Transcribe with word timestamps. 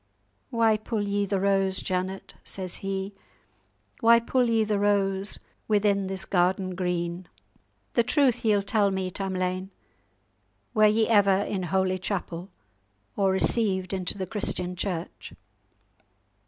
"Why 0.49 0.77
pull 0.77 1.03
ye 1.03 1.27
the 1.27 1.39
rose, 1.39 1.77
Janet?" 1.77 2.33
says 2.43 2.77
he; 2.77 3.13
"why 3.99 4.19
pull 4.19 4.49
ye 4.49 4.63
the 4.63 4.79
rose 4.79 5.37
within 5.67 6.07
this 6.07 6.25
garden 6.25 6.73
green?" 6.73 7.27
"The 7.93 8.01
truth 8.01 8.43
ye'll 8.43 8.63
tell 8.63 8.89
me, 8.89 9.11
Tamlane; 9.11 9.69
were 10.73 10.87
ye 10.87 11.07
ever 11.07 11.41
in 11.43 11.61
holy 11.69 11.99
chapel, 11.99 12.49
or 13.15 13.29
received 13.31 13.93
into 13.93 14.17
the 14.17 14.25
Christian 14.25 14.75
Church?" 14.75 15.33